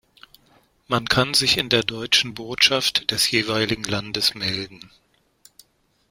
Man 0.87 1.05
kann 1.07 1.35
sich 1.35 1.59
in 1.59 1.69
der 1.69 1.83
deutschen 1.83 2.33
Botschaft 2.33 3.11
des 3.11 3.29
jeweiligen 3.29 3.83
Landes 3.83 4.33
melden. 4.33 4.89